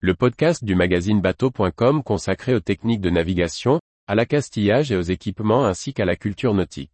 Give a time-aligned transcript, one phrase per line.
[0.00, 5.64] le podcast du magazine bateau.com consacré aux techniques de navigation, à l'accastillage et aux équipements
[5.64, 6.92] ainsi qu'à la culture nautique.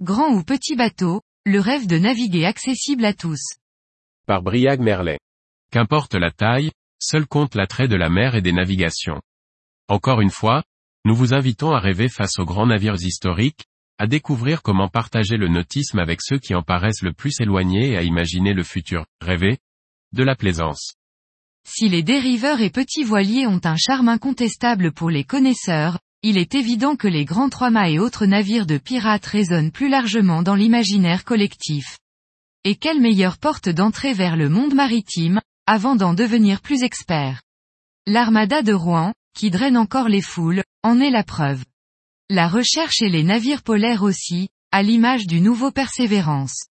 [0.00, 3.58] Grand ou petit bateau, le rêve de naviguer accessible à tous.
[4.26, 5.18] Par Briag Merlet.
[5.70, 9.20] Qu'importe la taille, seul compte l'attrait de la mer et des navigations.
[9.90, 10.62] Encore une fois,
[11.04, 13.64] nous vous invitons à rêver face aux grands navires historiques,
[13.98, 17.96] à découvrir comment partager le nautisme avec ceux qui en paraissent le plus éloignés et
[17.96, 19.58] à imaginer le futur, rêver,
[20.12, 20.94] de la plaisance.
[21.68, 26.54] Si les dériveurs et petits voiliers ont un charme incontestable pour les connaisseurs, il est
[26.54, 31.24] évident que les grands trois-mâts et autres navires de pirates résonnent plus largement dans l'imaginaire
[31.24, 31.98] collectif.
[32.62, 37.42] Et quelle meilleure porte d'entrée vers le monde maritime, avant d'en devenir plus expert.
[38.06, 41.64] L'armada de Rouen, qui draine encore les foules, en est la preuve.
[42.28, 46.66] La recherche et les navires polaires aussi, à l'image du nouveau Persévérance.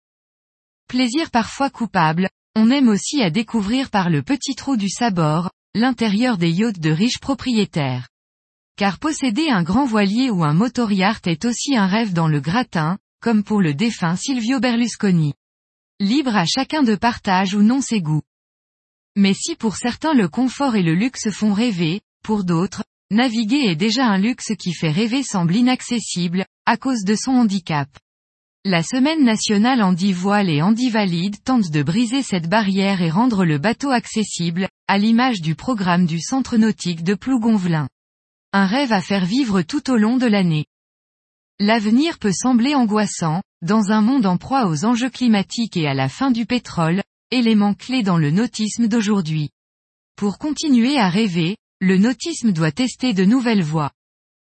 [0.89, 6.39] Plaisir parfois coupable, on aime aussi à découvrir par le petit trou du sabord, l'intérieur
[6.39, 8.09] des yachts de riches propriétaires.
[8.77, 12.99] Car posséder un grand voilier ou un motor-yacht est aussi un rêve dans le gratin,
[13.21, 15.35] comme pour le défunt Silvio Berlusconi.
[16.01, 18.23] Libre à chacun de partage ou non ses goûts.
[19.17, 23.77] Mais si pour certains le confort et le luxe font rêver, pour d'autres, naviguer est
[23.77, 27.89] déjà un luxe qui fait rêver semble inaccessible, à cause de son handicap.
[28.65, 33.45] La semaine nationale Andy Voile et Andy Valide tente de briser cette barrière et rendre
[33.45, 37.89] le bateau accessible, à l'image du programme du centre nautique de Plougonvelin.
[38.53, 40.67] Un rêve à faire vivre tout au long de l'année.
[41.61, 46.09] L'avenir peut sembler angoissant, dans un monde en proie aux enjeux climatiques et à la
[46.09, 49.51] fin du pétrole, élément clé dans le nautisme d'aujourd'hui.
[50.17, 53.93] Pour continuer à rêver, le nautisme doit tester de nouvelles voies.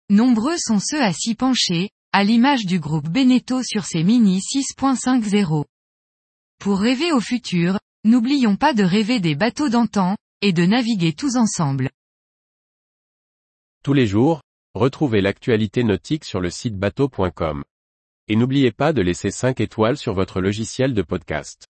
[0.09, 5.65] Nombreux sont ceux à s'y pencher, à l'image du groupe Beneteau sur ses Mini 6.50.
[6.59, 11.35] Pour rêver au futur, n'oublions pas de rêver des bateaux d'antan, et de naviguer tous
[11.35, 11.89] ensemble.
[13.83, 14.41] Tous les jours,
[14.75, 17.63] retrouvez l'actualité nautique sur le site bateau.com.
[18.27, 21.65] Et n'oubliez pas de laisser 5 étoiles sur votre logiciel de podcast.